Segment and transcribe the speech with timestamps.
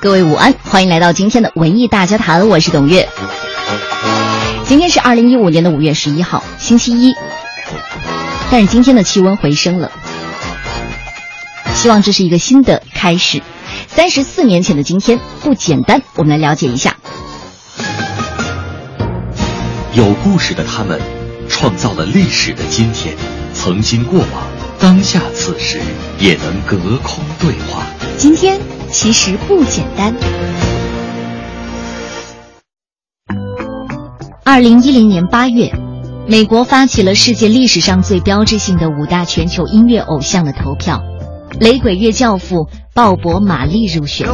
[0.00, 3.08] 各位午安，欢迎来到今天的文艺大家谈，我是董月。
[4.64, 7.16] 今天是二零一五年的五月十一号，星期一。
[8.48, 9.90] 但是今天的气温回升了，
[11.74, 13.42] 希望这是一个新的开始。
[13.88, 16.96] 三十四年前的今天不简单，我们来了解一下。
[19.94, 21.00] 有故事的他们，
[21.48, 23.16] 创造了历史的今天，
[23.52, 24.46] 曾经过往，
[24.80, 25.80] 当下此时
[26.20, 27.84] 也能隔空对话。
[28.16, 28.60] 今天
[28.90, 30.14] 其实不简单。
[34.44, 35.72] 二零一零年八月，
[36.26, 41.02] 美国发起了世界历史上最标志性的五大全球音乐偶像的投票，
[41.60, 44.28] 雷鬼乐教父鲍勃·马利入选。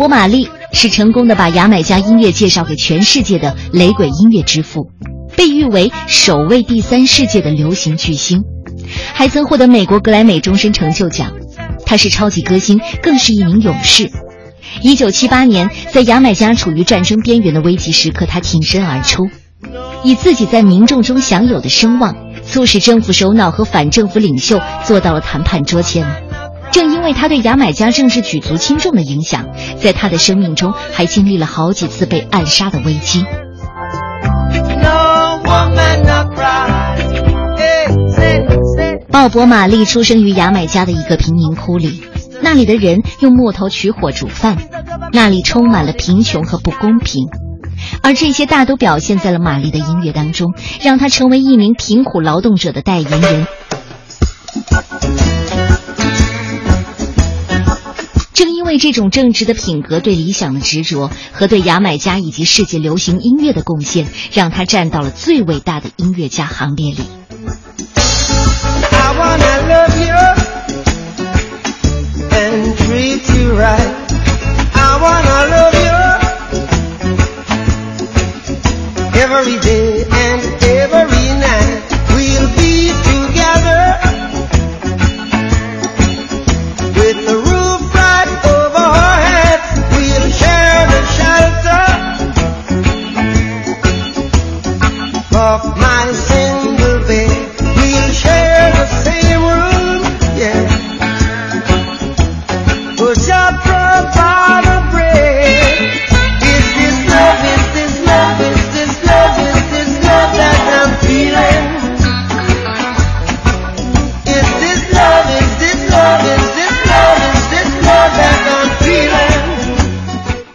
[0.00, 4.90] 鲍勃·马利是成功的把牙买加音乐介绍给全世界的雷鬼音乐之父，
[5.36, 8.42] 被誉为首位第三世界的流行巨星，
[9.12, 11.30] 还曾获得美国格莱美终身成就奖。
[11.84, 14.10] 他是超级歌星，更是一名勇士。
[14.80, 19.28] 一九七八年，在牙买加处于战争边缘的危急时刻，他挺身而出，
[20.02, 26.06] 以自己在民众中享有的声望，促使政府首脑和反政府领袖坐到了谈判桌前。
[26.72, 33.24] 正因为他对牙买加政治举足轻重的影响，在他的生命中还经历了好几次被暗杀的危机。
[39.10, 42.02] 鲍勃·马利出生于牙买加的一个贫民窟里，
[42.40, 44.56] 那里的人用木头取火煮饭，
[45.12, 47.26] 那里充满了贫穷和不公平，
[48.02, 53.46] 而这些大都表现在了玛丽的音乐当中，让他成为一名贫苦劳动者的代言人。
[58.40, 67.04] 正因为这种正直的品格、对理想的执着和对牙买加以及世界流行音乐的贡献，让他站到了最伟大的音乐家行列里。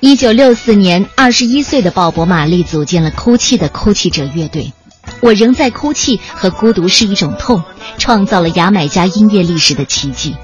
[0.06, 4.72] 一九六四年，二十一岁的鲍勃·马利组建了哭泣的哭泣者乐队。
[5.20, 7.64] 我仍在哭泣和孤独是一种痛，
[7.98, 10.36] 创造了牙买加音乐历史的奇迹。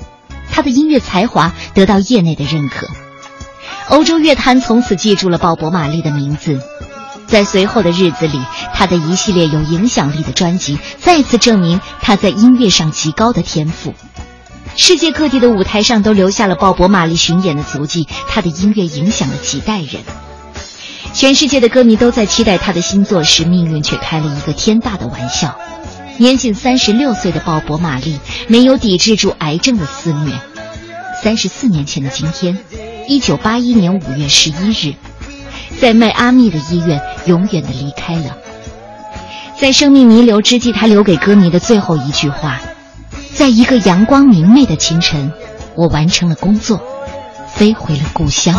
[0.50, 2.88] 他的音乐才华得到业内的认可，
[3.90, 6.60] 欧洲乐坛从此记住了鲍勃·马利的名字。
[7.28, 8.42] 在随后的日子里，
[8.74, 13.94] 他的一系列有影响力的专辑再次证明他在音乐上极高的天赋。
[14.76, 20.02] 世界各地的舞台上都留下了鲍勃·马利巡演的足迹，他的音乐影响了几代人。
[21.14, 25.58] 全世界的歌迷都在期待他的新作时，命运却开了一个天大的玩笑。
[26.18, 30.34] 年仅三十六岁的鲍勃·马利没有抵制住癌症的肆虐。
[31.22, 32.58] 三十四年前的今天，
[33.08, 34.96] 一九八一年五月十一日，
[35.80, 38.38] 在迈阿密的医院永远的离开了。
[39.60, 42.60] 在生命弥留之际，他留给歌迷的最后一句话。
[43.34, 45.32] 在一个阳光明媚的清晨，
[45.76, 46.82] 我完成了工作，
[47.48, 48.56] 飞回了故乡。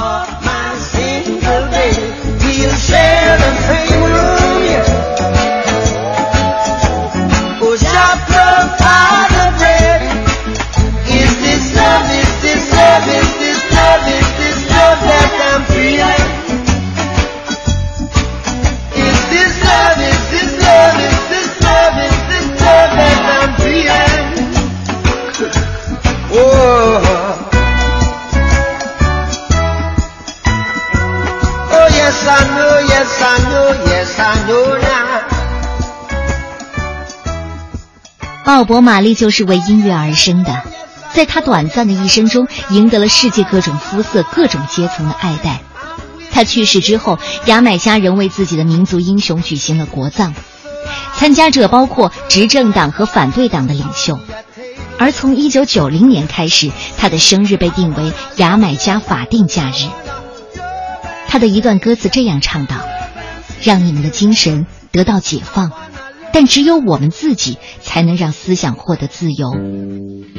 [38.44, 40.62] 鲍勃·玛丽就是为音乐而生的，
[41.14, 45.60] 在他短暂的一生中，赢得了世界各种肤色、各种阶层的爱戴。
[46.30, 50.34] 他去世之后，牙买加人为自己的民族英雄举行了国葬，
[51.16, 54.19] 参加者包括执政党和反对党的领袖。
[54.98, 60.12] 而从1990年开始，他的生日被定为牙买加法定假日。
[61.32, 62.76] 他的一段歌词这样唱道
[63.64, 65.73] ：“让你们的精神得到解放。”
[66.31, 69.50] 但只有我们自己才能让思想获得自由。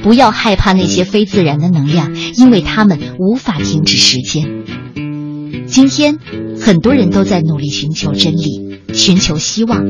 [0.03, 4.45] 不要害怕那些非自然的能量，因为他们无法停止时间。
[5.65, 6.19] 今天，
[6.61, 9.83] 很多人都在努力寻求真理，寻求希望。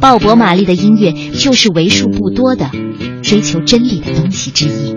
[0.00, 2.70] 鲍勃·马利的音乐就是为数不多的
[3.22, 4.96] 追求真理的东西之一。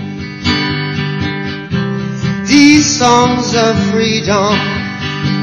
[2.51, 4.53] these songs of freedom?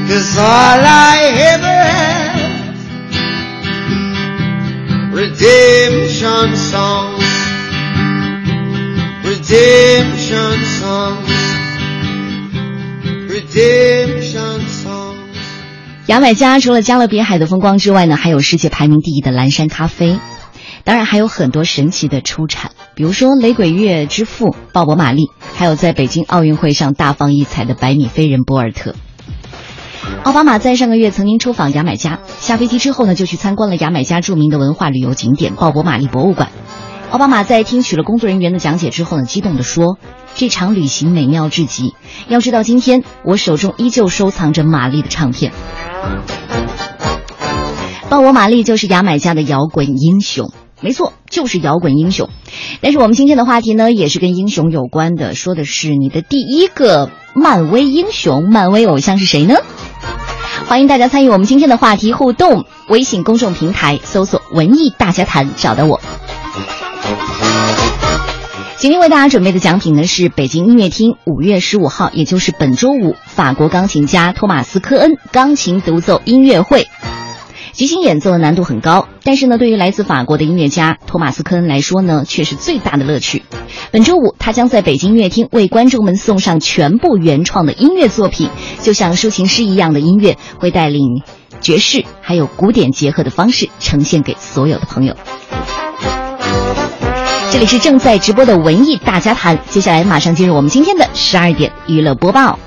[0.09, 1.17] is all I
[1.53, 2.29] ever have
[5.13, 7.27] Redemption songs,
[9.23, 11.37] redemption songs,
[13.27, 15.17] redemption songs.
[16.07, 20.17] 牙买加除了加勒比海的风光之外呢，还有世界排名第一的蓝山咖啡，
[20.89, 28.95] 当然还有很多神奇的出产，比如说雷鬼乐之父鲍勃·马利，还有在北京奥运会上大放异彩的百米飞人博尔特。
[30.23, 36.49] 奥巴马在上个月曾经出访牙买加，下飞机之后呢，就去参观了牙买加著名的文化旅游景点鲍勃·马利博物馆。
[37.11, 39.99] 奥巴马在听取了工作人员的讲解之后呢，激动地说
[40.33, 41.93] ：“这场旅行美妙至极。
[42.29, 45.53] 要知道，今天我手中依旧收藏着玛丽的唱片。
[48.09, 52.29] 鲍勃·马利就是牙买加的摇滚英雄，没错，就是摇滚英雄。
[52.81, 59.55] 但是我们今天的话题呢，也是跟英雄有关的，说的是你的第一个漫威英雄、漫威偶像是谁呢？”
[60.67, 65.99] 欢迎大家参与我们今天的话题互动，微信公众平台搜索“文艺大家谈”找到我。
[68.77, 76.87] 今天为大家准备的奖品呢是北京音乐厅五月十五号，也就是本周五，法国钢琴家托马斯科恩钢琴独奏音乐会。
[77.79, 83.43] 即兴演奏的难度很高，但是呢，对于来自法国的音乐家托马斯·科恩来说呢，却是最大的乐趣。
[83.91, 88.49] 本周五，他将在北京音乐厅为观众们送上全部原创的音乐作品，
[88.81, 91.23] 就像抒情诗一样的音乐，会带领
[91.61, 95.15] 爵士还有古典结合的方式呈现给所有的朋友。
[97.53, 102.59] 这里是正在直播的文艺大家谈，接下来马上进入我们今天的十二点娱乐播报。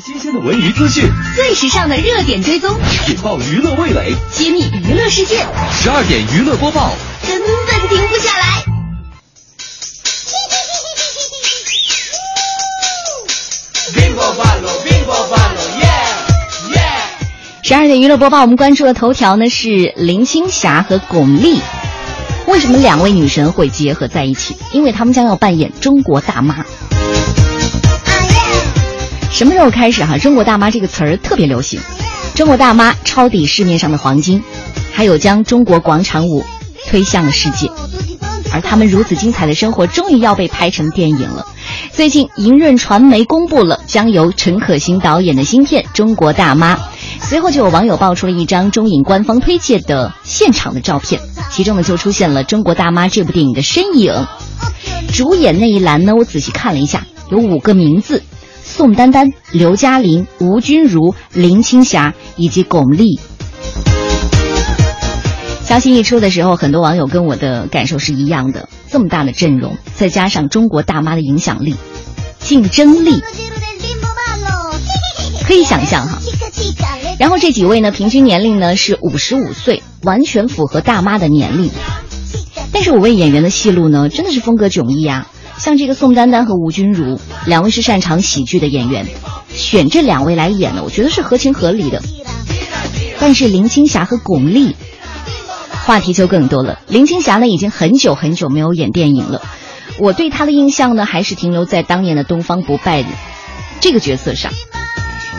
[0.00, 1.04] 新鲜的文娱资讯，
[1.36, 2.74] 最时尚的热点追踪，
[3.08, 5.44] 引爆娱乐味蕾，揭秘娱乐世界。
[5.70, 6.92] 十二点娱乐播报，
[7.26, 8.64] 根本停不下来。
[17.62, 21.60] 十二点娱乐播报，我们关注的头条呢是林青霞和巩俐。
[22.46, 24.56] 为什么两位女神会结合在一起？
[24.72, 26.64] 因为她们将要扮演中国大妈。
[29.40, 30.18] 什么时候开始哈？
[30.18, 31.80] 中国大妈这个词儿特别流行，
[32.34, 34.42] 中国大妈抄底市面上的黄金，
[34.92, 36.44] 还有将中国广场舞
[36.86, 37.66] 推向了世界，
[38.52, 41.46] 而他们如此精彩的生活终于要被拍成电影了。
[41.90, 46.76] 最近，银润传媒公布了将由陈可辛导演的新片《中国大妈》，
[47.22, 51.18] 随后就有网友爆出了一张中影官方推荐的现场的照片，
[51.50, 54.12] 其中呢就出现了《中国大妈》这部电影的身影。
[55.10, 58.22] 主演那一栏呢，我仔细看了一下，有五个名字：
[58.70, 63.18] 宋丹丹、刘嘉玲、吴君如、林青霞以及巩俐。
[65.64, 68.68] 消息一出的时候，很多网友跟我的感受是一样的。
[68.88, 71.74] 这么大的阵容，再加上中国大妈的影响力、
[72.38, 73.20] 竞争力，
[75.46, 76.18] 可以想象哈。
[77.18, 81.70] 然后这几位呢，平均年龄呢是五十五岁，完全符合大妈的年龄。
[82.72, 85.28] 但是五位演员的戏路呢，真的是风格迥异啊。
[85.60, 89.06] 像这个宋丹丹和吴君如，两位是擅长喜剧的演员，
[89.50, 92.02] 选这两位来演呢，我觉得是合情合理的。
[93.20, 94.74] 但是林青霞和巩俐。
[95.84, 96.78] 话题就更多了。
[96.88, 99.42] 林青霞呢，已经很久很久没有演电影了。
[99.98, 103.02] 我对她的印象呢，还是停留在当年的《东方不败》
[103.80, 104.52] 这个角色上。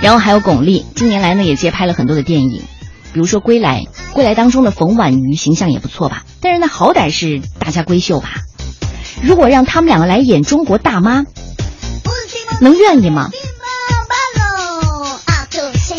[0.02, 2.62] 然后还有巩俐，近年来呢也接拍了很多的电影，
[3.14, 6.26] 比如说《归来》，《归来》当中的冯婉瑜形象也不错吧？
[6.42, 8.30] 但是呢，好歹是大家闺秀吧？
[9.22, 11.26] 如果让他们两个来演中国大妈，
[12.60, 13.30] 能愿意吗？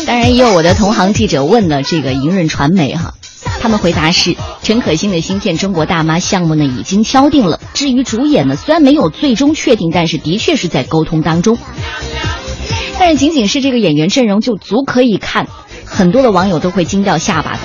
[0.05, 3.13] 当然，也有我的同行记者问了这个银润传媒哈。
[3.61, 7.61] 他们回答是：陈可辛的新片《中国大妈》项目呢已经敲定了。
[7.73, 11.57] 至于主演呢，虽然没有最终确定，但是的确是在沟通当中。
[12.99, 15.47] 但是仅仅是这个演员阵容就足可以看，
[15.85, 17.59] 很多的网友都会惊掉下巴的。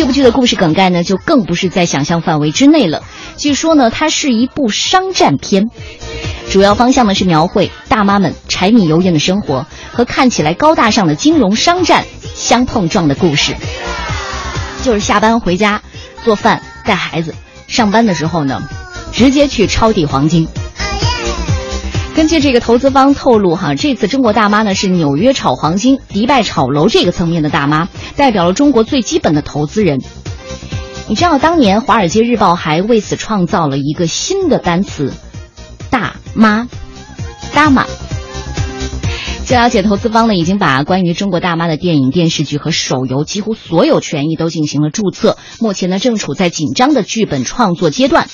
[0.00, 3.02] 这部剧的故事梗概呢，就更不是在想象范围之内了。
[3.36, 5.68] 据说呢，它是一部商战片，
[6.50, 13.54] 主要方向呢是描绘大妈们柴米油盐的生活和看起来高大上的金融商战相碰撞的故事。
[14.82, 15.82] 就是下班回家
[16.24, 17.34] 做饭带孩子，
[17.68, 18.58] 上班的时候呢，
[19.12, 20.48] 直接去抄底黄金。
[22.20, 30.02] 根据这个投资方透露，哈，这次中国大妈呢是纽约炒黄金、迪拜炒楼这个层面的大妈，代表了中国最基本的投资人。
[31.08, 35.14] 你知道当年《华尔街日报》还为此创造了一个新的单词
[35.88, 36.68] “大妈”，
[37.54, 37.86] 大妈。
[39.46, 48.28] 据了解，投资方呢已经把关于中国大妈的电影、电视剧和手游几乎所有权益都进行了注册，目前呢正处在紧张的剧本创作阶段。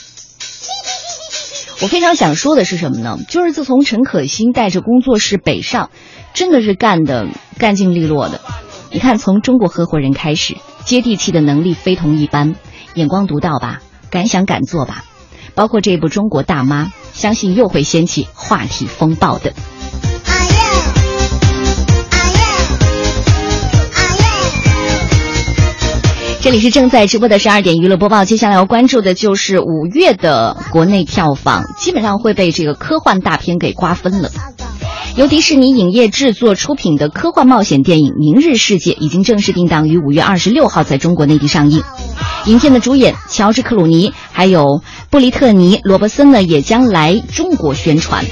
[1.83, 3.19] 我非常想说的是什么呢？
[3.29, 5.91] 就是自从陈可辛带着工作室北上，
[6.33, 7.27] 真的是干的
[7.59, 8.41] 干净利落的。
[8.91, 12.55] 你看，从中国合伙人开始，接地气的能力非同一般，
[12.95, 15.05] 眼光独到吧，敢想敢做吧。
[15.55, 19.53] 包括这部《中国大妈》，相信又会掀起话题风暴的。
[26.47, 34.31] 这里是正在直播的十二点娱乐播报，接下来要关注的就是五月的国内票房，基本上会被这个科幻大片给瓜分了。
[35.17, 41.83] 由迪士尼影业制作出品的科幻冒险电影《明日世界》已经正式定档于五月二十六号在中国内地上映。
[42.45, 48.25] 影片的主演乔治·克鲁尼还有布里特尼·罗伯森呢，也将来中国宣传。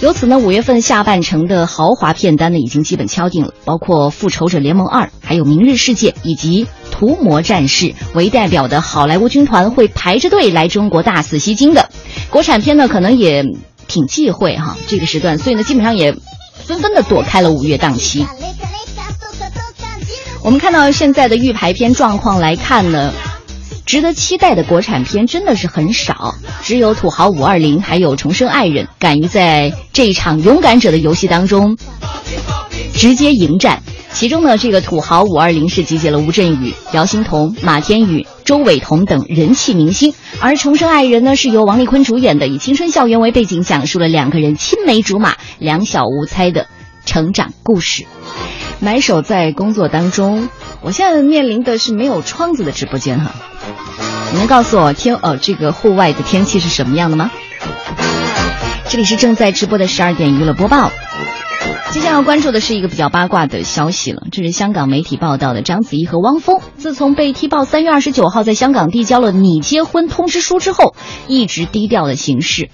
[0.00, 11.90] 由此呢，五月份下半程的豪华片单呢，已经基本敲定了，包括《复仇者联盟二》、还有《明日世界》以及《屠魔战士》为代表的好莱坞军团会排着队来中国大肆吸金的。
[12.30, 13.44] 国产片呢，可能也
[13.88, 18.24] 挺忌讳哈这个时段，所以呢，基本上也纷纷的躲开了五月档期。
[20.44, 23.12] 我们看到现在的预排片状况来看呢。
[23.88, 31.78] 值得期待的国产片真的是很少，只有《土豪五二零》还有《重生爱人》敢于在这一场勇敢者的游戏当中
[32.92, 33.82] 直接迎战。
[34.12, 46.66] 其中呢，这个《土豪五二零》是集结了吴镇宇、姚欣彤、马天宇、周韦彤等人气明星，而《重生爱人》呢是由王丽坤主演的，以青春校园为背景，讲述了两个人青梅竹马、两小无猜的
[47.06, 48.04] 成长故事。
[48.80, 50.48] 买手在工作当中，
[50.80, 53.32] 我现在面临的是没有窗子的直播间哈。
[54.32, 57.30] 你能告诉我天呃这个户外的天气是什么样的吗？
[58.88, 60.90] 这里是正在直播的十二点娱乐播报。
[61.90, 70.94] 接下来要关注的是一个比较八卦的消息了，这是香港媒体报道的章子怡和汪峰，自从被踢爆三月二十九号在香港递交了拟结婚通知书之后，
[71.26, 72.68] 一直低调的形式。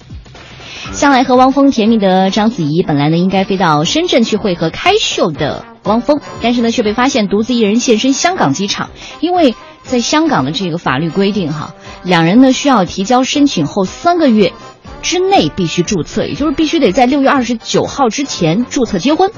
[0.93, 9.55] 向来和汪峰甜蜜的章子怡，本来呢应该飞到深圳去会合开秀的汪峰，但是呢却被发现独自一人现身香港机场，因为。
[9.87, 11.75] 在香港的这个法律规定，哈，
[12.05, 14.55] 两人呢需要提交申请后三个月
[15.03, 19.31] 之内必须注册，也就是必须得在六月二十九号之前注册结婚。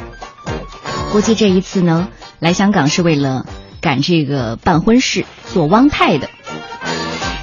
[1.10, 2.06] 估计这一次呢
[2.38, 3.44] 来香港是为了
[3.80, 6.30] 赶这个办婚事做汪太的。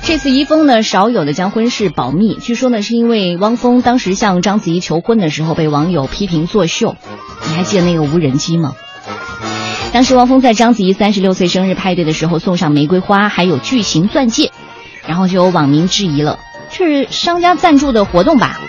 [0.03, 6.95] 这次一峰呢少有的将婚事保密，据说呢是因为汪峰当时向章子怡求婚的时候被网友批评作秀，
[7.49, 8.75] 你还记得那个无人机吗？
[9.91, 14.51] 当时汪峰在章子怡三十六岁生日派对的时候送上玫瑰花，还有巨型钻戒，
[15.05, 16.39] 然后就有网民质疑了，
[16.71, 18.59] 是商家赞助的活动吧？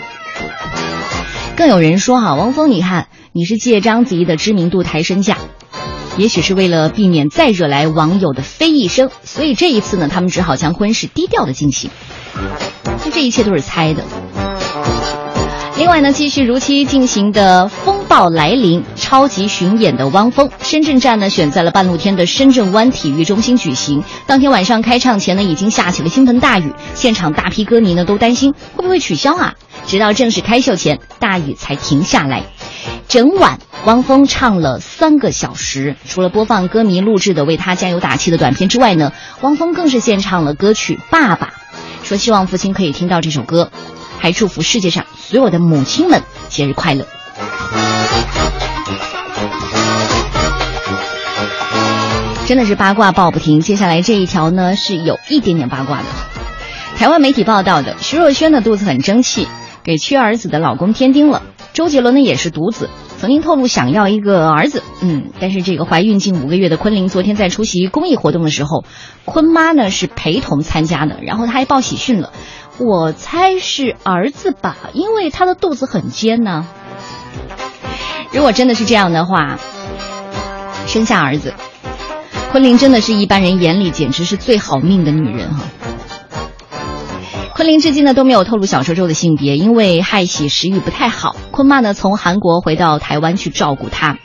[1.55, 5.37] 更有人说哈，汪峰，你看你是借章子怡的知名度抬身价，
[6.17, 11.89] 也许是为了避免再惹来网友的非议声，所以这一次呢，他们只好将婚事低调的进行。
[13.03, 14.03] 那这一切都是猜的。
[15.77, 24.03] 另外呢，继续如期进行的风暴来临超级巡演的汪峰，深圳站呢选在了半露天的深圳湾体育中心举行。
[24.25, 29.53] 当天晚上开唱前呢，已经下起了倾盆大雨，现场大批歌迷呢都担心会不会取消啊。
[29.85, 32.45] 直到正式开秀前，大雨才停下来。
[33.07, 41.53] 整晚，汪峰唱了三个小时，除了播放歌迷录制的为他加油打气的短片之外呢，汪峰更是献唱了歌曲《爸爸》，
[42.07, 43.69] 说希望父亲可以听到这首歌。
[44.17, 47.05] 还祝福世界上所有的母亲们节日快乐。
[52.45, 53.59] 真的是八卦报不停。
[53.59, 56.05] 接下来这一条呢，是有一点点八卦的。
[56.95, 59.47] 台湾媒体报道的，徐若瑄的肚子很争气，
[59.83, 61.41] 给缺儿子的老公添丁了。
[61.73, 64.83] 周杰伦呢也是独子，曾经透露想要一个儿子。
[65.01, 68.85] 嗯，但是这个怀孕近五个月的昆凌，昨天在出席公益活动的时候，
[69.25, 72.31] 昆妈呢是陪同参加的，然后她还报喜讯了。
[72.77, 76.67] 我猜是儿子吧，因为他的肚子很尖呢。
[78.31, 79.57] 如果真的是这样的话，
[80.85, 81.53] 生下儿子，
[82.55, 85.65] 昆凌真的是一般人眼里简直是最好命的女人哈。
[87.53, 91.35] 昆凌至今呢都没有透露小周周的性别，因为害喜食欲不太好。
[91.51, 94.15] 昆妈呢从韩国回到台湾去照顾她。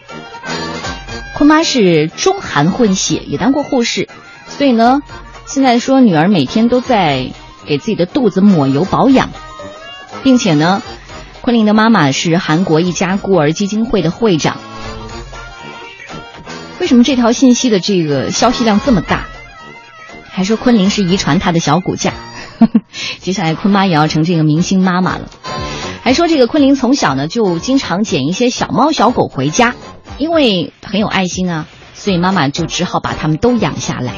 [1.37, 4.09] 昆妈是中韩混血，也当过护士，
[4.46, 5.00] 所以呢，
[5.46, 7.33] 现在说女儿每天都在。
[7.66, 9.31] 给自己的肚子抹油保养，
[10.22, 10.83] 并且呢，
[11.40, 14.57] 昆凌的妈妈是韩国一家孤儿基金会的会长。
[16.90, 19.29] 为什么这条信息的这个消息量这么大？
[20.29, 22.12] 还说昆凌是遗传她的小骨架，
[23.20, 25.31] 接下来昆妈也要成这个明星妈妈了。
[26.03, 29.76] 还说这个昆凌从小呢就经常捡一些小猫小狗回家，
[30.18, 34.14] 因为很有爱心啊，所以妈妈就只好把它们都养下来。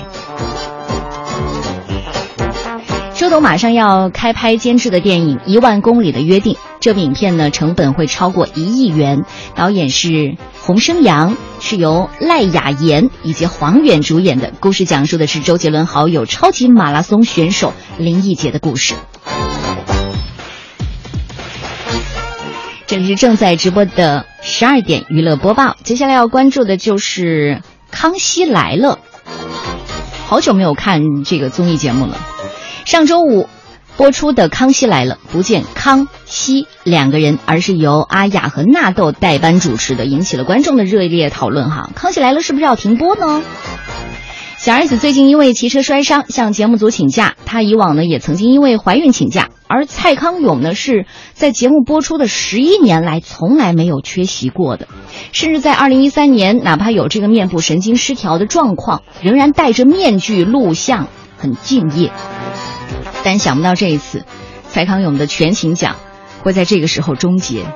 [3.23, 9.23] 周董马上要开拍监制的电影《一万公里的约定》，这部影片呢成本会超过一亿元，
[9.55, 14.53] 导演是洪生阳，是由赖雅妍以及黄远主演的。
[14.59, 18.95] 故事讲述的是周杰伦好友、超级马拉松选手林忆杰的故事。
[22.89, 28.99] 这里是正在直播的十二点娱乐播报，接下来要关注的就是《康熙来了》。
[30.27, 32.19] 好久没有看这个综艺节目了。
[32.85, 33.49] 上周五
[33.97, 41.71] 播出的《康熙来了》不见康熙两个人，而是由阿雅和纳豆代班主持的，引起了观众的热烈讨论。
[41.71, 43.43] 哈，《康熙来了》是不是要停播呢？
[44.59, 54.87] 小 S 最近因为骑车摔伤向节目组请假，她以往呢也曾经因为怀孕请假，而蔡康永呢是在节目播出的十一年来从来没有缺席过的，
[55.33, 62.13] 甚至在二零一三年，哪怕有这个面部神经失调的状况，仍然戴着面具录像，很敬业。
[63.25, 64.25] 但想不到这一次，
[64.69, 65.97] 蔡康永的全勤奖
[66.43, 67.67] 会在这个时候终结。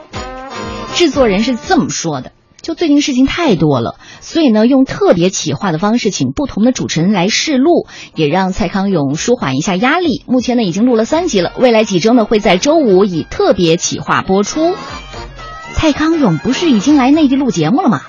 [0.94, 2.32] 制作人是这么说的：
[2.62, 10.24] 就最近事情太多了，所以呢，用特别企划的方式，请不同的主持人来试录，也让蔡康永舒缓一下压力。
[10.26, 14.74] 目前呢，已经录了三集了，未来几周呢，会在周五以特别企划播出。
[15.74, 18.00] 蔡康永不是已经来内地录节目了吗？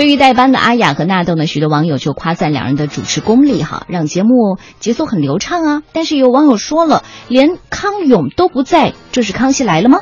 [0.00, 5.82] 对于代班的阿雅和纳豆呢，许多网友就夸赞两人的主持功力哈，让节目节奏很流畅啊。
[5.92, 10.00] 但是有网友说了，连康永都不在，这是康熙来了吗？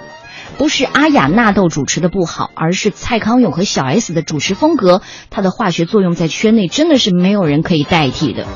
[0.57, 8.47] 不是阿雅纳豆主持的不好，而是蔡康永和小 S 的主持风格，他的化学作用在圈内真的是没有人可以代替的，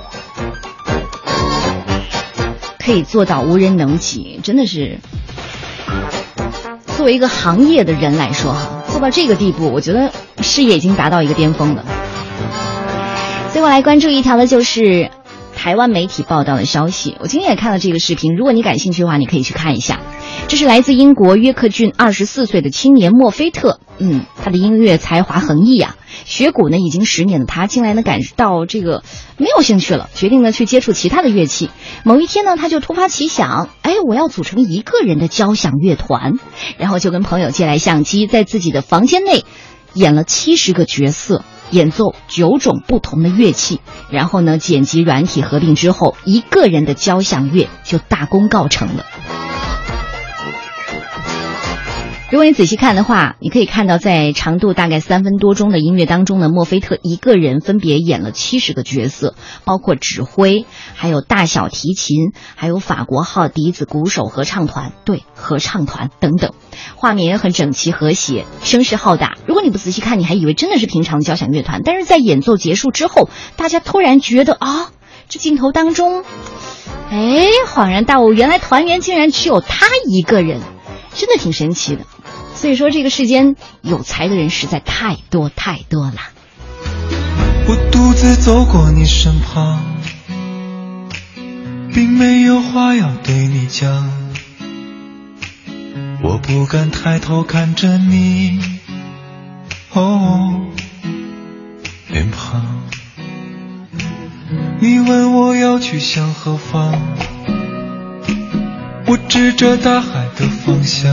[2.79, 5.01] 可以做到无人能及，真的是。
[6.97, 10.11] 作为一个行业的人来说，哈，到这个地步，我觉得
[10.41, 11.85] 事业已经达到一个巅峰了。
[13.53, 15.11] 最后来关注一条的就是
[15.55, 17.17] 台湾媒体报道的消息。
[17.21, 20.01] 我今天也看了这个视频，如果你感兴趣的话，你可以去看一下。
[20.49, 25.97] 这是来自英国约克郡二十四岁的青年莫菲特，嗯，他的音乐才华横溢啊。
[26.25, 29.03] 学鼓呢已经十年的他，近来呢感到这个
[29.39, 31.71] 没有兴趣了，决定呢去接触其他的乐器。
[32.05, 36.35] 某一天呢，他就突发奇想，哎，我要组成一个人的交响乐团，
[36.79, 39.45] 然后就跟朋友借来相机，在自己的房间内
[39.95, 43.81] 演了七十个角色，演奏九种不同的乐器，
[44.11, 49.05] 然后呢剪辑软体合并之后，一个人的交响乐就大功告成了。
[52.33, 59.35] 如果你仔细看的话，你可以看到，在长度大概三分多钟的音乐当中呢，墨菲特一个人分别演了七十个角色，
[59.67, 60.65] 包括指挥，
[60.95, 66.55] 还有大小提琴，还有法国号笛子、鼓手、合唱团，对，合唱团等等。
[66.97, 69.37] 画面也很整齐和谐，声势浩大。
[69.45, 71.83] 如果你不仔细看，你还以为真的是平常的交响乐团。
[71.85, 74.89] 但是在演奏结束之后，大家突然觉得啊，
[75.29, 76.25] 这镜头当中，
[77.11, 80.63] 哎，恍然大悟，原来团员竟然只有他一个人，
[81.15, 82.07] 真的挺神奇的。
[82.63, 86.15] 所以说，这个世间有才的人实在太多太多了。
[87.67, 89.81] 我独自走过你身旁，
[91.93, 94.13] 并没有话要对你讲。
[96.23, 98.61] 我不敢抬头看着你，
[99.95, 100.61] 哦，
[102.11, 102.81] 脸庞。
[104.79, 106.95] 你问我要去向何方，
[109.07, 111.11] 我指着大海的方向。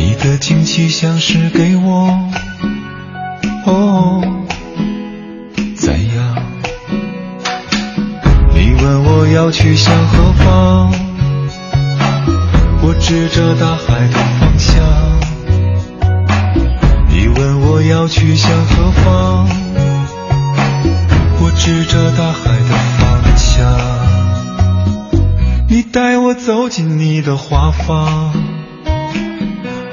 [0.00, 2.18] 你的惊奇像是给我，
[3.66, 4.22] 哦，
[5.76, 6.42] 怎样？
[8.54, 10.90] 你问我要去向何方，
[12.82, 14.82] 我指着大海的方向。
[17.10, 19.46] 你问我要去向何方，
[21.42, 23.76] 我指着大海的方向。
[25.68, 28.49] 你带我走进你的画舫。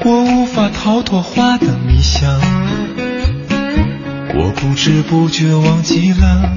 [0.09, 2.39] 我无法逃脱花的迷香，
[4.35, 6.49] 我不知不觉忘记了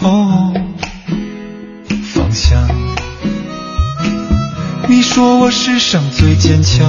[0.00, 0.52] 哦
[2.12, 2.68] 方向。
[4.86, 6.86] 你说我世上最坚强，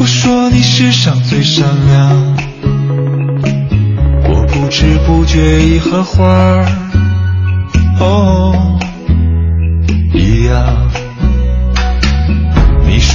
[0.00, 2.36] 我说你世上最善良，
[4.30, 6.66] 我不知不觉已和花儿
[8.00, 8.67] 哦。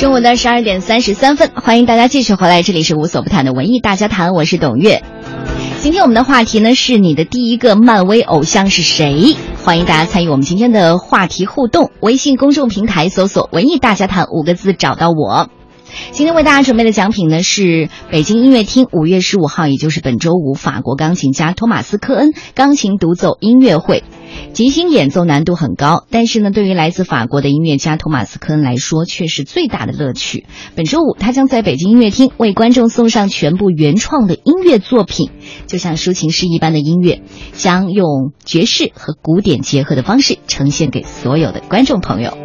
[0.00, 5.02] 中午的十二点三十三分，欢迎大家继续回来，这里是无所不谈的文艺大家谈，我是董月。
[5.82, 9.36] 今天我们的话题呢是你的第一个漫威偶像是谁？
[9.62, 11.90] 欢迎大家参与我们今天的话题互动。
[12.00, 15.50] 微信公众平台搜索“文艺大家谈”五个字找到我。
[16.12, 24.04] 今天为大家准备的奖品呢是北京音乐厅五月十五号，也就是本周五，法国钢琴家托马斯科恩钢琴独奏音乐会。
[24.52, 30.46] 即兴演奏难度很高，但是呢，对于来自法国的音乐家托马斯科恩来说，却是最大的乐趣。
[30.76, 35.30] 本周五，他将在北京音乐厅为观众送上全部原创的音乐作品，
[35.66, 37.22] 就像抒情诗一般的音乐，
[37.54, 42.36] 将用爵士和古典结合的方式呈现给所有的观众朋友。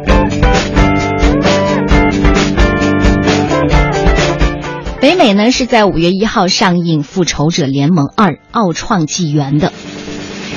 [5.00, 9.72] 北美呢是在五月一号上映《复仇者联盟二：奥创纪元》的。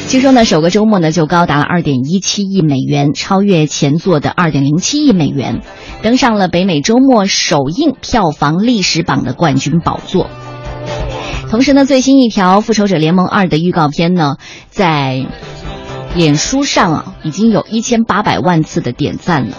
[0.08, 5.62] 据说呢，首个周末呢就高达了二点一七亿美元，超越前作的二点零七亿美元，
[6.02, 10.30] 登上了北美周末首映票房历史榜的冠军宝座。
[11.52, 14.38] 同时呢，最新一条《复仇者联盟二》的预告片呢，
[14.70, 15.26] 在
[16.16, 19.58] 脸书上啊，已经有一千八百万次的点赞了。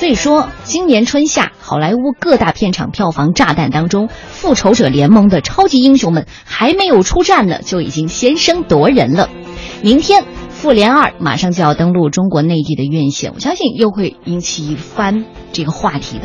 [0.00, 9.28] 所以说，今年春夏好莱坞各大片场票房炸弹当中，《复仇者联盟》的超级英雄们还没有出战呢，就已经先声夺人了。
[9.82, 16.24] 明天《复联二》马上就要登陆中国内地的院线，我相信又会引起一番这个话题的。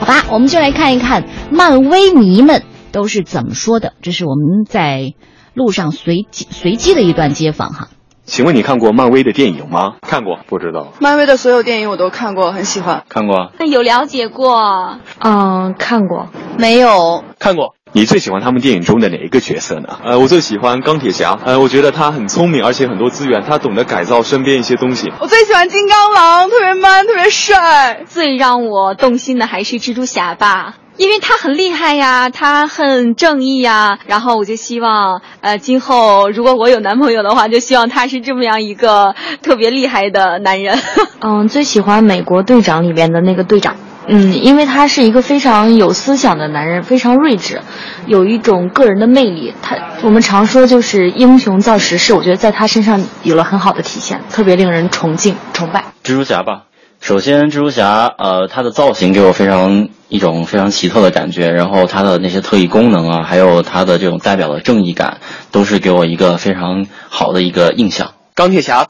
[0.00, 3.92] 好吧，我们就来看一看漫威迷们都是怎么说的。
[4.02, 5.14] 这是我们在
[5.54, 7.88] 路上随机随机的一段街访哈。
[8.26, 9.94] 请问你看过漫威的电影吗？
[10.02, 10.92] 看过，不知道。
[11.00, 13.04] 漫威的所有电影我都看过，很喜欢。
[13.08, 13.52] 看过。
[13.58, 14.98] 那有了解过？
[15.20, 16.28] 嗯，看过。
[16.58, 17.22] 没有。
[17.38, 17.74] 看过。
[17.92, 20.00] 你最喜欢他们电影中的哪一个角色呢？
[20.04, 21.38] 呃，我最喜欢钢铁侠。
[21.44, 25.10] 呃，我觉得他很聪明，而且很多资源，他懂得改造身边一些东西。
[25.20, 28.02] 我最喜欢金刚狼，特别 man，特别帅。
[28.06, 30.74] 最让我动心的还是蜘蛛侠吧。
[30.96, 40.78] 因为他很厉害呀，他很正义呀，然后我就希望，呃，今后如果我有男朋友的话，就希望他是这么样一个特别厉害的男人。
[41.20, 47.60] 嗯，最喜欢美国队长里面的那个队长，嗯，因为他是一个非常有思想的男人，非常睿智，
[48.06, 49.52] 有一种个人的魅力。
[49.60, 55.84] 他我们常说就是英雄造时势，我觉得在他身上有了很好的体现，特别令人崇敬崇拜。
[56.02, 56.65] 蜘蛛侠吧。
[57.00, 65.20] 首先，蜘蛛侠，呃，它的造型给我非常一种非常奇特的感觉，然后它的那些特异功能啊，还有它的这种代表的正义感，
[65.52, 68.14] 都是给我一个非常好的一个印象。
[68.34, 68.88] 钢铁侠，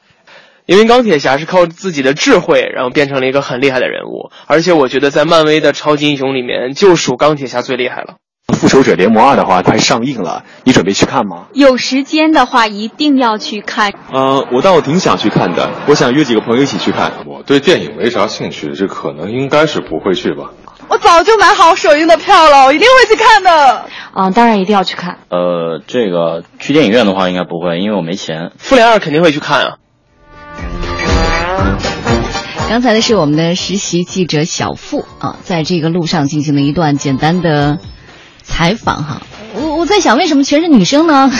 [0.64, 8.14] 因为钢铁侠是靠自己的智慧，然后变成了一个很厉害的人物，而且我觉得在漫威的超级英雄里面，就属钢铁侠最厉害了。
[8.56, 11.46] 复仇者联盟二的话快上映了，你准备去看吗？
[11.52, 13.92] 有时间的话一定要去看。
[14.12, 17.12] 呃，我倒挺想去看的，我想约几个朋友一起去看。
[17.26, 20.50] 我对电影没啥兴趣，这可能应该是不会去吧。
[20.88, 23.86] 我早就买好首映的票了，我一定会去看的。
[24.14, 25.18] 嗯，当然一定要去看。
[25.28, 28.52] 呃，这个去电影院的话应该不会，因为我没钱。
[28.56, 29.76] 复联二肯定会去看啊。
[32.68, 37.78] 刚才的是我们的实习记者小付啊，在这个路上进行了一段简单的。
[38.46, 39.22] 采访哈，
[39.54, 41.30] 我我在想为什么全是女生呢？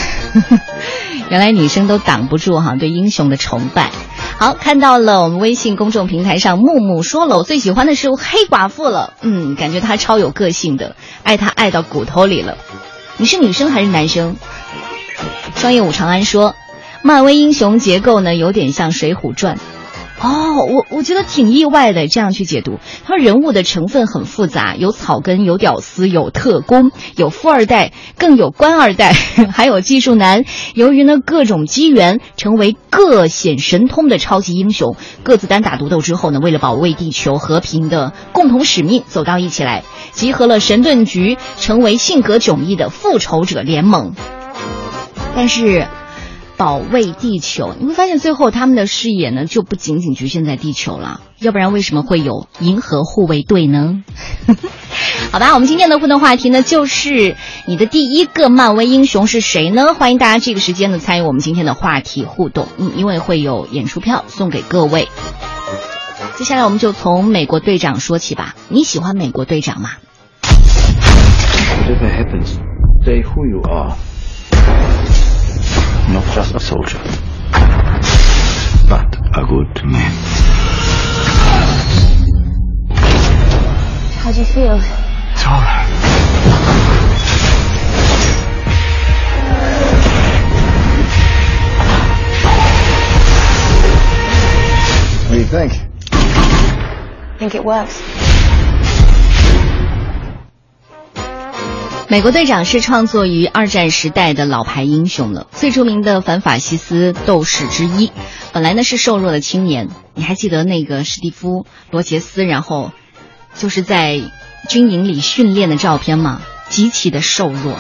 [1.31, 3.91] 原来女生都挡不住哈对英雄的崇拜。
[4.39, 9.15] 好，看到了我们微信公众平台上木木说了，我最喜欢的是黑寡妇了。
[9.23, 12.59] 嗯，感觉她超有个性的，爱她爱到骨头里了。
[13.17, 14.37] 你是女生还是男生？
[15.55, 16.55] 双叶武长安说，
[17.03, 19.57] 漫威英雄结构呢有点像《水浒传》。
[20.19, 29.13] 哦，我我觉得挺意外的，这样去解读，他说人物的成分很复杂，有草根，有屌丝，有特工，有富二代，更有官二代，
[29.53, 30.45] 还有技术男。
[30.75, 44.15] 由于呢各种机缘，成为各显神通的超级英雄，各自单打独斗之后呢，为了保卫地球和平的共同使命，走到一起来，集合了神盾局，成为性格迥异的复仇者联盟。
[45.35, 45.87] 但是。
[46.57, 54.03] 保卫地球，你会发现最后他们的视野呢就不仅仅局限在地球了，要不然为什么会有银河护卫队呢？
[55.33, 59.93] 好吧，我们今天的互动话题呢就是你的第一个漫威英雄是谁呢？
[59.95, 65.09] 欢迎大家这个时间呢参与我们今天的话题互动，嗯，因为会有演出票送给各位。
[66.37, 69.91] 接下来我们就从美国队长说起吧，你喜欢美国队长吗
[71.83, 72.57] ？Whatever happens,
[73.05, 73.95] say who you are.
[76.09, 76.99] Not just a soldier,
[78.89, 80.13] but a good man.
[84.23, 84.81] How do you feel?
[85.33, 85.87] It's all right.
[95.25, 95.73] What do you think?
[96.13, 98.26] I think it works.
[102.09, 108.13] 美国队长是创作于二战时代的老牌英雄了，最著名的反法西斯斗士之一。
[108.53, 112.93] 本来呢是瘦弱的青年，你还记得那个史蒂夫·罗杰斯，然后
[113.57, 114.21] 就是在
[114.69, 116.41] 军营里训练的照片吗？
[116.69, 117.77] 极其的瘦弱。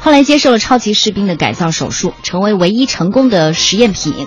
[0.00, 4.26] 后来接受了超级士兵的改造手术，成为唯一成功的实验品，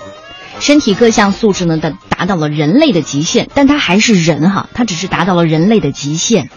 [0.60, 6.51] 身体各项素质呢达达到了人类的极限，但他还是人哈，他只是达到了人类的极限，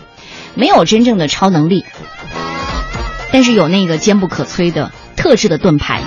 [0.54, 1.86] 没有真正的超能力。
[3.34, 6.04] 但是有那个坚不可摧的特制的盾牌，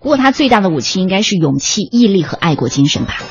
[0.00, 3.22] 不过他最大的武器应该是勇气、毅力和爱国精神吧。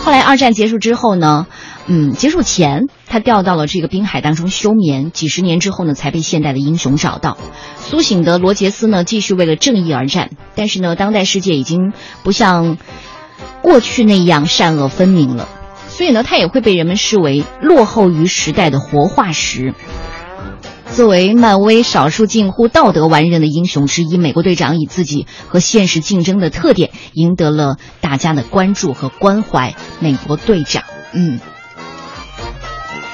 [0.00, 1.46] 后来二战结束之后呢，
[1.86, 7.38] 嗯，结束前他掉到了这个滨海当中休眠，几十年之后呢才被现代的英雄找到。
[7.78, 12.76] 苏醒的罗杰斯呢继续为了正义而战，但是呢当代世界已经不像
[13.62, 15.48] 过去那样善恶分明了，
[15.88, 19.72] 所以呢他也会被人们视为落后于时代的活化石。
[20.92, 29.74] 作为漫威少数近乎道德完人的英雄之一，美国队长以自己和现实竞争的特点，赢得了大家的关注和关怀。
[30.00, 30.82] 美国队长，
[31.14, 31.40] 嗯，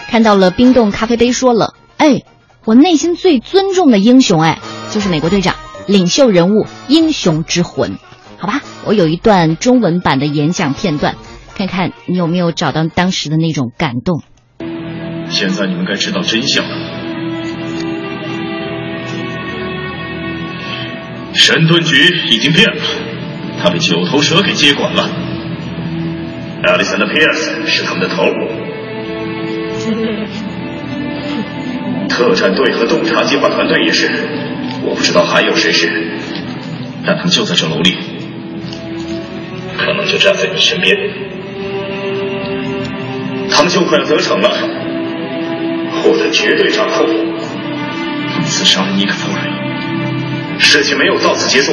[0.09, 2.23] 看到了冰冻咖啡杯，说了，哎，
[2.65, 4.59] 我内心最尊重的英雄，哎，
[4.91, 5.55] 就是美国队长，
[5.87, 7.99] 领袖人物，英雄之魂。
[8.39, 11.15] 好吧，我有一段中文版的演讲片段，
[11.55, 14.23] 看看你有没有找到当时的那种感动。
[15.29, 16.96] 现在你们该知道真相了。
[21.37, 21.97] 神盾局
[22.31, 22.77] 已经变了，
[23.63, 25.09] 他被九头蛇给接管了。
[26.63, 28.25] Alexander Pierce 是他们的头。
[32.09, 34.11] 特战队和洞察计划团队也是，
[34.83, 35.87] 我不知道还有谁是，
[37.07, 37.95] 但他们就在这楼里，
[39.77, 40.97] 可能就站在你身边。
[43.51, 44.49] 他们就快要得逞了，
[46.03, 47.07] 获得绝对掌控。
[48.33, 49.45] 他们刺杀了尼克夫人，
[50.59, 51.73] 事情没有到此结束。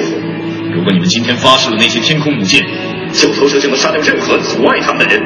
[0.73, 2.65] 如果你们今天发射了那些天空母舰，
[3.11, 5.21] 九头蛇就能杀掉任何阻碍他们的人，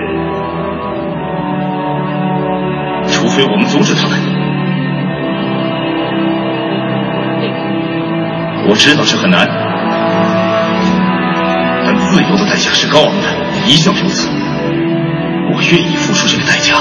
[3.08, 4.20] 除非我们阻止他们。
[8.70, 9.48] 我知道这很难，
[11.86, 13.28] 但自由的代价是高昂的，
[13.66, 14.28] 一向如此。
[15.54, 16.76] 我愿意付出这个代价。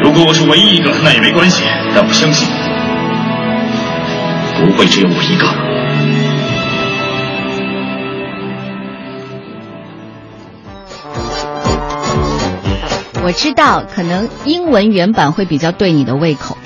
[0.00, 1.64] 如果我是唯一一个，那也没关系。
[1.92, 2.48] 但我相信，
[4.66, 5.46] 不会只有我一个。
[13.22, 16.56] 我知道，可能英文原版会比较对你的胃口。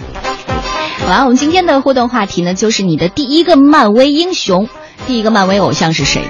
[1.01, 4.69] 好了，我们今天的互动话题呢，就是你的第一个漫威英雄，
[5.07, 6.23] 第一个漫威偶像是谁？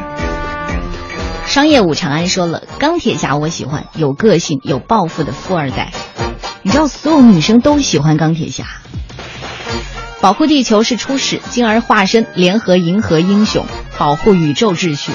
[1.46, 5.92] 商业五长安说了，钢铁侠我喜欢，有个性、有抱负的富二代。
[6.62, 8.64] 你知道，所有女生都喜欢钢铁侠。
[10.24, 13.66] 保护地球是初始，进而化身联合银河英雄，
[13.98, 15.12] 保护宇宙秩序。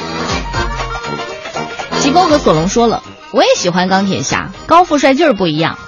[2.00, 5.80] 疾风和索隆说了，我也喜欢钢铁侠，高富帅就是不一样。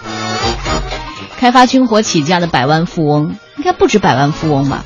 [1.37, 4.83] 开发军火起家的百万富翁，应该不止百万富翁吧？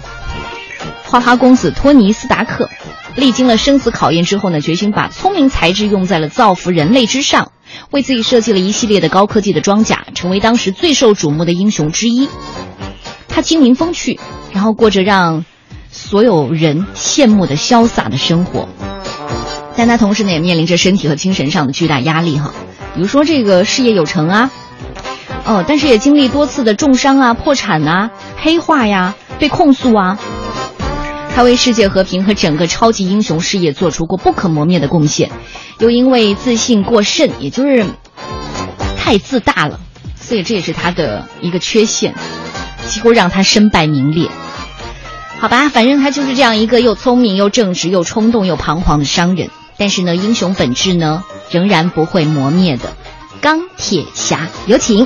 [1.05, 2.69] 花花公子托尼斯达克，
[3.15, 7.53] 历经了生死考验之后呢，决心把聪明才智用在了造福人类之上，
[7.89, 12.27] 为自己设计了一系列的高科技的装甲，成为当时最受瞩目的英雄之一。
[13.35, 14.17] 他精明风趣，
[14.53, 15.43] 然后过着让
[15.91, 18.69] 所有人羡慕的潇洒的生活，
[19.75, 22.53] 但他同时呢也面临着身体和精神上的巨大压力哈，
[22.95, 24.51] 比如说这个事业有成啊。
[25.43, 30.17] 哦，但是也经历多次的重伤啊、破产啊、黑化呀、被控诉啊。
[31.35, 35.29] 他为世界和平和整个超级英雄事业做出过不可磨灭的贡献，
[35.79, 37.85] 又因为自信过甚，也就是
[38.97, 39.81] 太自大了，
[40.27, 42.15] 所以这也是他的一个缺陷，
[42.87, 44.29] 几乎让他身败名裂。
[45.39, 49.51] 好吧，反正他就是这样一个又聪明又正直又冲动又彷徨的商人。
[49.77, 52.93] 但是呢，英雄本质呢，仍然不会磨灭的。
[53.41, 55.05] 钢铁侠，有请。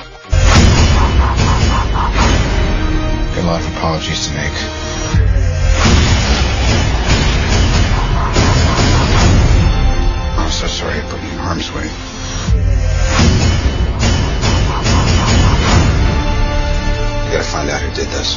[17.39, 18.35] Gotta find out who did this.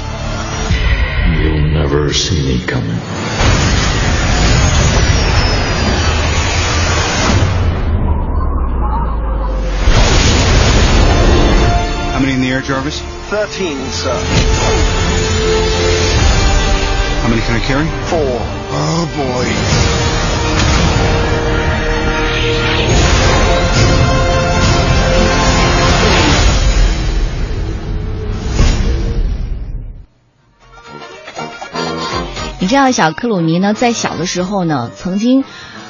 [1.43, 2.91] You'll never see me coming.
[12.13, 13.01] How many in the air, Jarvis?
[13.29, 14.17] Thirteen, sir.
[17.23, 17.87] How many can I carry?
[18.07, 18.39] Four.
[18.71, 19.92] Oh boy.
[32.73, 35.45] 这样小克鲁尼呢，在小的时候呢，曾经，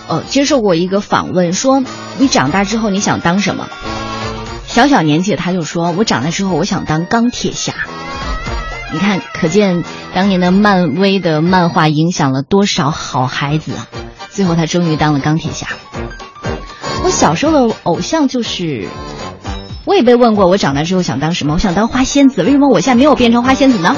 [0.09, 1.81] 呃，接受过一个访问，说
[2.19, 3.69] 你长大之后你想当什么？
[4.67, 7.73] 小小年纪他就说，我长大之后我想当钢铁侠。
[8.93, 13.87] 你看，可见当年的漫威的漫画影响了多少好孩子啊！
[14.33, 15.69] 最后他终于当了钢铁侠。
[17.05, 18.89] 我小时候的偶像就是，
[19.85, 21.55] 我也被问过，我长大之后想当什么？
[21.55, 22.43] 我想当花仙子。
[22.43, 23.95] 为什么我现在没有变成花仙子呢？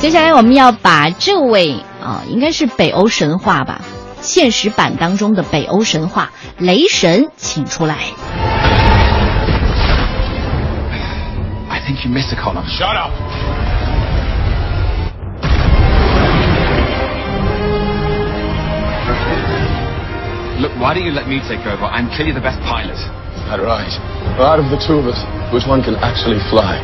[0.00, 3.82] 接下来我们要把这位啊，应该是北欧神话吧，
[4.22, 7.96] 现实版当中的北欧神话雷神请出来。
[11.68, 12.64] I think you missed a column.
[12.66, 13.12] Shut up!
[20.60, 21.84] Look, why don't you let me take over?
[21.84, 22.96] I'm clearly the best pilot.
[23.50, 23.92] That right.
[24.38, 25.22] Well, out of the two of us,
[25.52, 26.80] which one can actually fly?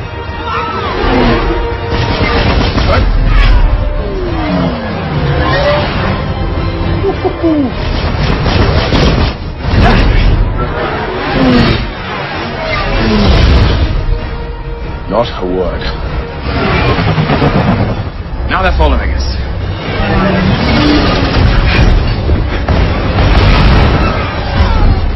[15.10, 15.82] Not a word.
[18.48, 19.26] Now they're following us.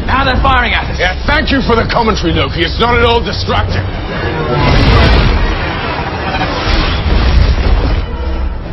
[0.05, 0.99] Now they're firing at us.
[0.99, 2.59] Yeah, thank you for the commentary, Loki.
[2.59, 3.87] It's not at all distracting.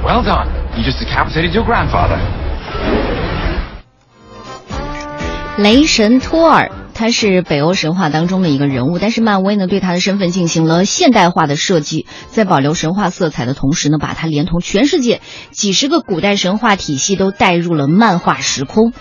[0.02, 0.50] Well done.
[0.76, 2.37] You just decapitated your grandfather.
[5.58, 18.92] 雷神托尔，他是北欧神话当中的一个人物，但是漫威呢对他的身份进行了现代化的设计，在保留神话色彩的同时呢，把他连同全世界几十个古代神话体系都带入了漫画时空。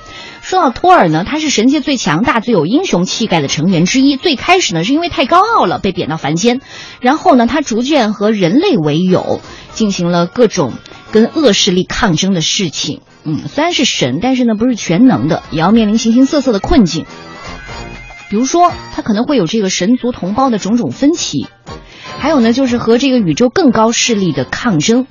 [0.41, 4.18] 说到托尔呢，他是神界最强大、最有英雄气概的成员之一。
[4.18, 6.62] 最开始呢，是因为太高傲了，被贬到凡间，
[7.01, 9.41] 然后呢，他逐渐和人类为友，
[9.74, 10.74] 进行了各种
[11.12, 13.01] 跟恶势力抗争的事情。
[13.30, 17.05] 嗯，虽然是神，但是呢，不是全能的，也要面临形形色色的困境。
[18.30, 21.49] 比如说，他可能会有这个神族同胞的种种分歧，
[22.19, 25.07] 还有呢，就是和这个宇宙更高势力的抗争。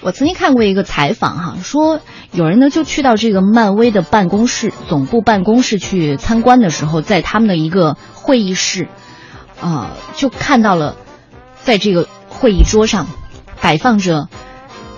[0.00, 2.00] 我曾经看过一个采访，哈，说
[2.32, 8.88] 有人呢就去到这个漫威的办公室总部办公室去参观的时候，在他们的一个会议室，
[9.60, 10.96] 啊，就看到了，
[11.60, 13.08] 在这个会议桌上
[13.60, 14.30] 摆放着。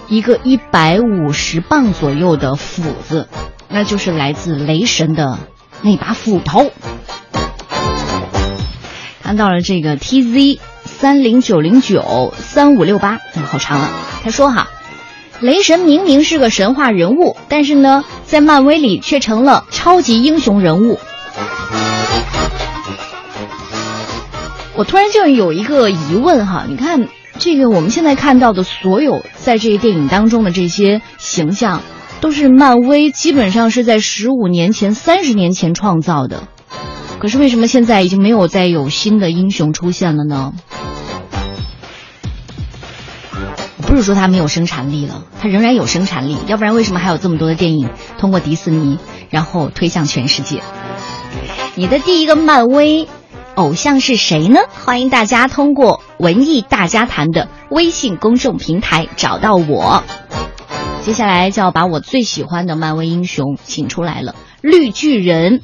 [0.08, 3.28] 一个一百五十磅左右的斧子，
[3.68, 5.38] 那就是来自雷神的
[5.82, 6.70] 那把斧头。
[9.22, 13.18] 看到了这个 TZ 三零九零九三五六八，
[13.50, 13.90] 好长啊！
[14.22, 14.68] 他说哈，
[15.40, 21.00] 雷神明明是个神话人物，但是呢，在漫威里却成了超级英雄人物。
[24.76, 27.08] 我突然就有一个疑问哈，你看。
[27.38, 31.82] 这个我们现在看到的所有在这个电影当中的这些形象，
[32.20, 36.48] 都是漫威基本上是在十五年前、三十年前创造的。
[37.18, 40.52] 可是为什么现在已经没有再有新的英雄出现了呢？
[43.82, 50.62] 不是说它没有生产力了，它仍然有生产力，要不然为什么还有这么多的电影通过迪士尼然后推向全世界？
[51.74, 53.08] 你的第一个漫威。
[53.54, 54.60] 偶像是谁呢？
[54.68, 60.02] 欢迎大家通过文艺大家谈的微信公众平台找到我。
[61.02, 65.62] 接下来就要把我最喜欢的漫威英雄请出来了——绿巨人。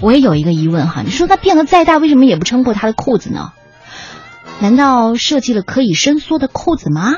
[0.00, 3.52] 我也有一个疑问哈，你说他变得再大，为什么也不撑破他的裤子呢？
[4.60, 7.16] 难道设计了可以伸缩的裤子吗？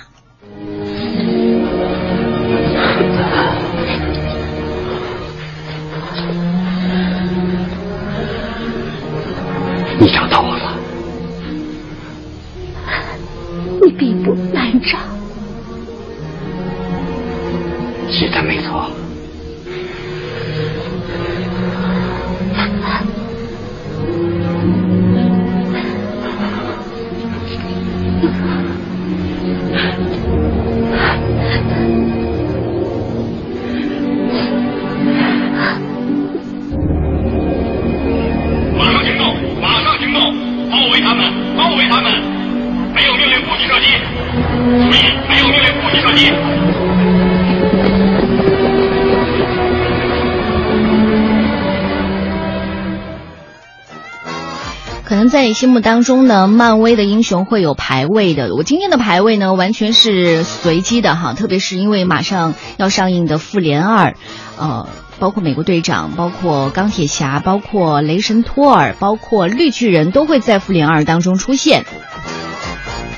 [55.61, 58.55] 心目当中呢，漫威的英雄会有排位的。
[58.55, 64.13] 我今天的排位呢，完全是随机的哈，特别是因为马上要上映的《复联二》，
[64.57, 64.89] 呃，
[65.19, 71.85] 包括美国队长，包括钢铁侠，包括雷神托尔，包括绿巨人都会在《复联二》当中出现，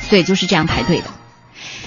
[0.01, 1.05] 所以就是这样排队的。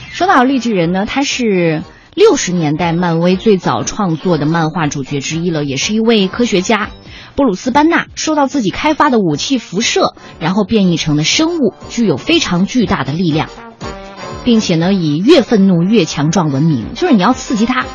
[0.09, 1.83] 说到绿巨人呢，他是
[2.13, 6.91] 六十年代漫威最早创作的漫画主角之一了，也是一位科学家。
[7.35, 13.49] 布鲁斯·班纳受到自己开发的武器辐射，然后变异成的生物，具有非常巨大的力量，
[14.45, 16.93] 并且呢，以越愤怒越强壮闻名。
[16.95, 17.85] 就是你要刺激他，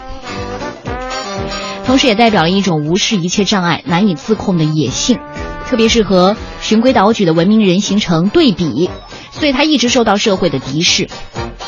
[1.86, 5.18] 同时也代表了一种无视一切障碍、难以自控的野性，
[5.66, 8.90] 特别是和循规蹈矩的文明人形成对比，
[9.30, 11.08] 所以他一直受到社会的敌视。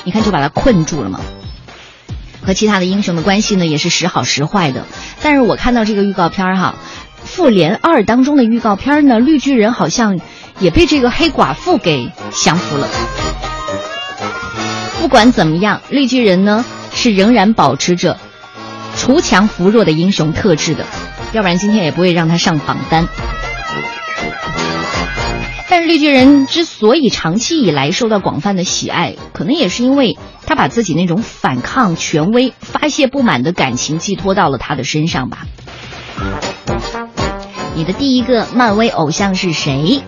[0.05, 1.21] 你看，就把他困住了嘛。
[2.45, 4.85] 和其他的英雄的关系呢，也是时好时坏的。
[5.23, 6.75] 但是我看到这个预告片儿哈。
[7.25, 10.21] 复联二当中的预告片呢，绿巨人好像
[10.61, 12.89] 也被这个黑寡妇给降服了。
[15.01, 16.65] 不管怎么样，绿巨人呢
[16.95, 18.19] 是仍然保持着
[18.97, 20.87] 锄强扶弱的英雄特质的，
[21.33, 23.09] 要不然今天也不会让他上榜单。
[25.69, 35.47] 但是绿巨人之所以长期以来受到广泛的喜爱，可能也是因为他把自己那种反抗权威、发泄不满的感情寄托到了他的身上吧。
[37.75, 40.03] 你的第一个漫威偶像是谁？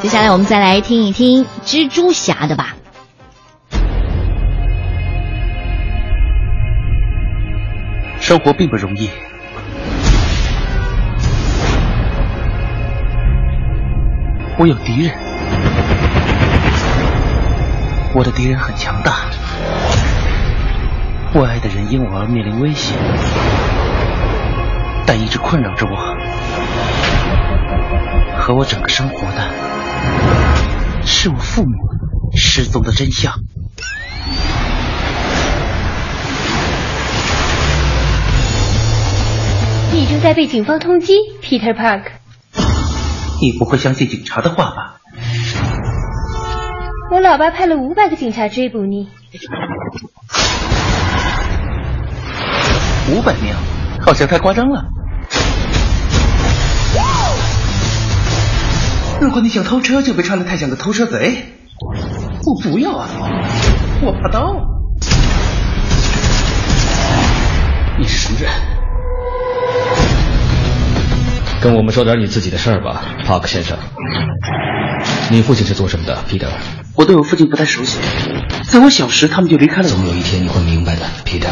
[0.00, 2.74] 接下来我们再来听一听蜘蛛侠的吧。
[8.20, 9.10] 生活并不容易，
[14.58, 15.14] 我有敌人，
[18.14, 19.26] 我的敌人很强大。
[21.34, 22.96] 我爱的人因我而面临危险，
[25.06, 26.16] 但一直困扰着我
[28.40, 29.50] 和我整个生活的，
[31.04, 31.70] 是我父母
[32.34, 33.34] 失踪的真相。
[39.92, 42.02] 你正在被警方通缉，Peter Park。
[43.40, 45.00] 你不会相信警察的话吧？
[47.12, 49.08] 我老爸派了五百个警察追捕你。
[53.10, 53.54] 五百名，
[54.04, 54.84] 好像太夸张了。
[59.20, 61.54] 如果你想偷车，就别穿的太像个偷车贼。
[62.44, 63.08] 我不要啊，
[64.02, 64.54] 我怕刀。
[67.98, 68.50] 你是什么人？
[71.62, 73.78] 跟我们说点你自己的事儿吧，帕克先生。
[75.30, 76.46] 你父亲是做什么的，彼得？
[76.94, 77.98] 我对我父亲不太熟悉，
[78.68, 79.88] 在我小时他们就离开了。
[79.88, 81.48] 总有一天你会明白的，彼得。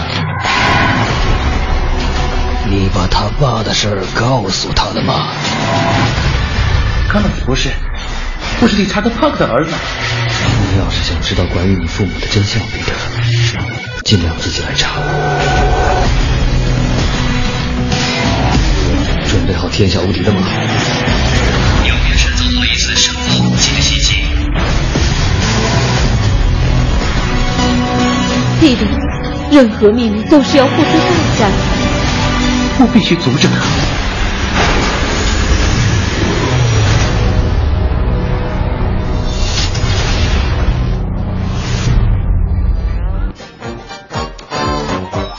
[2.68, 5.28] 你把他爸的事儿告诉他了吗？
[7.12, 7.68] 根本不是，
[8.60, 9.72] 我是理查德·帕克的儿子。
[10.72, 12.92] 你要是想知道关于你父母的真相，彼得，
[14.04, 14.92] 尽量自己来查。
[19.28, 20.40] 准备好天下无敌的吗？
[21.86, 24.24] 永远是最后一次生活惊喜记。
[28.60, 28.86] 弟弟，
[29.50, 31.81] 任何秘密都是要付出代价的。
[32.80, 34.02] 我必须阻止他。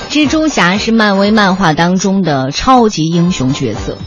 [0.10, 3.98] 蜘蛛侠是漫威漫画当中的超级英雄角色。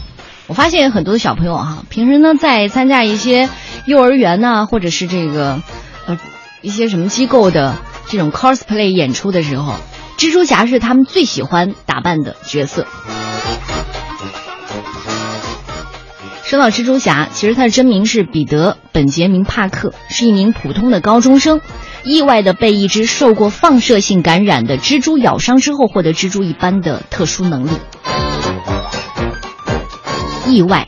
[0.47, 3.49] 我发现很多小朋友哈、平时呢在参加一些
[3.85, 5.61] 幼儿园呐、或者是这个
[6.05, 6.17] 呃
[6.61, 7.75] 一些什么机构的
[8.07, 9.73] 这种 cosplay 演出的时候，
[10.17, 12.85] 蜘蛛侠是他们最喜欢打扮的角色。
[16.43, 21.59] 说到蜘蛛侠，其实他的真名是彼得·本杰明·帕克，是一名普通的高中生，
[22.03, 27.71] 意外的被一只受过放射性感染的蜘蛛咬伤之后，获得蜘蛛一般的特殊能力。
[30.47, 30.87] 意外，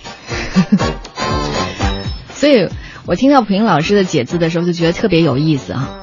[2.34, 2.70] 所以
[3.06, 6.00] 我听到普英老师的解字的时候，就觉得特别有意思啊，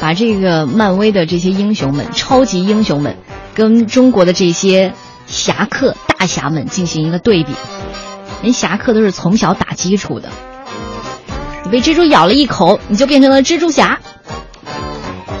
[0.00, 3.16] 把这个漫威的这些英雄们、超级英雄们，
[3.54, 4.94] 跟中国的这些
[5.26, 7.52] 侠客、大侠们进行一个对比。
[8.42, 10.28] 人侠客都是从小打基础的，
[11.64, 13.98] 你被蜘蛛咬了一口，你就变成了蜘蛛侠。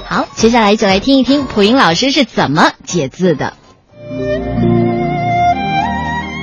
[0.04, 3.52] 好，接下来就来听一听蒲英老师是怎么解字的。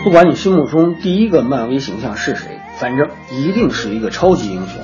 [0.05, 4.80] 不管你心目中第一个漫威形象是谁，反正一定是一个超级英雄。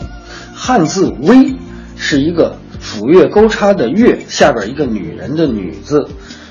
[0.55, 1.55] 汉字“威”
[1.95, 6.09] 是一个斧钺钩叉的“钺”下边一个女人的“女”字，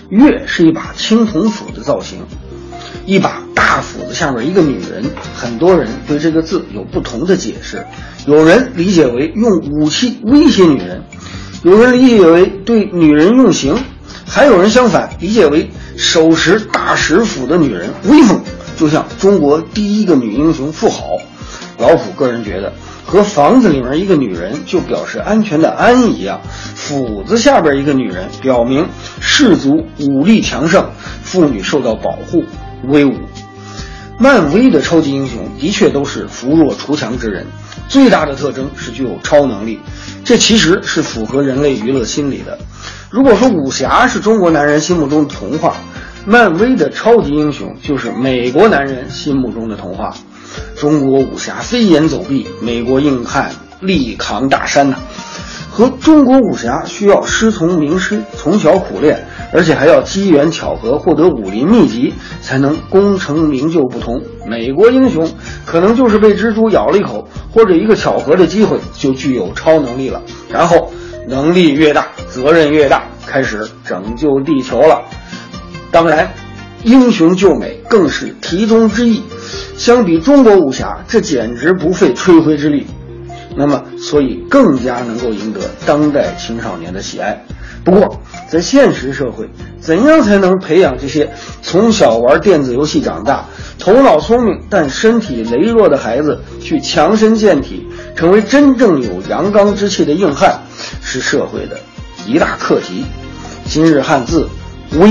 [0.08, 2.20] 钺是一把青铜斧的造型。
[3.06, 5.04] 一把大斧子下边一个女人，
[5.34, 7.84] 很多人对这个字有不同的解释。
[8.26, 11.02] 有人理解为用武器威胁女人，
[11.64, 13.76] 有人理解为对女人用刑，
[14.26, 18.40] 还有人相反理解为手持大石斧的女人威风，
[18.76, 21.16] 就像中国第一个女英雄妇好。
[21.78, 22.72] 老虎个人觉得，
[23.10, 26.40] 和房子里面一个女人就表示安全的安一样，
[26.76, 28.86] 斧子下边一个女人表明
[29.18, 30.88] 氏族武力强盛，
[31.24, 32.44] 妇女受到保护。
[32.84, 33.12] 威武，
[34.16, 37.44] 漫威的超级英雄的确都是扶弱除强之人，
[37.88, 39.80] 最大的特征是具有超能力，
[40.24, 42.56] 这其实是符合人类娱乐心理的。
[43.10, 45.74] 如果说武侠是中国男人心目中的童话，
[46.24, 50.14] 漫威的超级英雄就是美国男人心目中的童话。
[50.76, 54.96] 中国武侠飞檐走壁，美国硬汉力扛大山呐、
[55.70, 59.26] 和中国武侠需要师从名师，从小苦练。
[59.52, 64.22] 而且还要机缘巧合获得武林秘籍才能功成名就不同。
[64.46, 65.28] 美国英雄
[65.66, 70.22] 可能就是被蜘蛛咬了一口，或者一个巧合的机会就具有超能力了。
[70.48, 70.92] 然后
[71.26, 75.02] 能力越大，责任越大，开始拯救地球了。
[75.90, 76.30] 当然，
[76.82, 79.22] 英雄救美更是题中之意。
[79.76, 82.86] 相比中国武侠，这简直不费吹灰之力。
[83.56, 87.44] 那么，所以更加能够赢得当代青少年的喜爱。
[87.82, 89.48] 不过，在现实社会，
[89.80, 93.46] 怎样才能培养这些从小玩电子游戏长大、
[93.78, 100.60] 头脑聪明但身体羸弱的孩子去强身健体，成为真正有阳刚之气的硬汉，
[101.02, 101.80] 是社会的
[102.26, 103.04] 一大课题。
[103.66, 104.48] 今日汉字
[105.00, 105.10] “威”。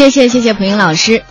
[0.00, 1.22] 谢谢谢谢蒲英老师。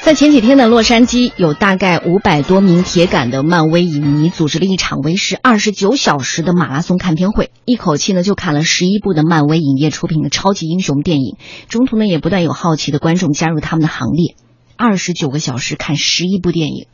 [0.00, 11.36] 在前几天的洛杉矶，有大概五百多名铁杆的漫威影迷组织了一场为时二十九小时的马拉松看片会，一口气呢就看了十一部的漫威影业出品的超级英雄电影。
[11.68, 14.36] 中途呢也不断有好奇的观众加入他们的行列，
[14.76, 16.86] 二十九个小时看十一部电影。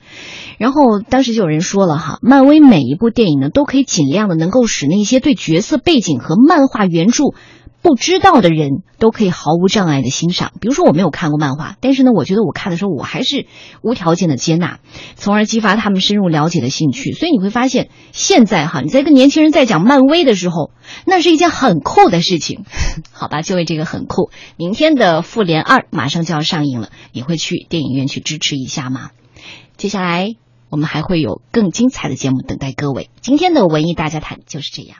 [0.56, 7.24] 然后当时就有人说了哈，漫威每一部电影呢都可以尽量的能够使那些对角色背景和漫画原著。
[7.82, 10.52] 不知道的人都可以毫无障碍的欣赏。
[10.60, 13.46] 比如说，我没有看过漫画，但是呢，我觉得我看的时候，我还是
[13.82, 14.80] 无条件的接纳，
[15.16, 17.12] 从而激发他们深入了解的兴趣。
[17.12, 20.72] 所以你会发现，现在哈，你在跟年轻人在讲漫威的时候，
[21.06, 22.64] 那是一件很酷的事情。
[23.12, 24.30] 好吧，就为这个很酷。
[24.56, 29.10] 明天的《复联二》马上就要上映了，你会去电影院去支持一下吗？
[29.76, 30.34] 接下来
[30.68, 33.08] 我们还会有更精彩的节目等待各位。
[33.22, 34.98] 今天的文艺大家谈就是这样。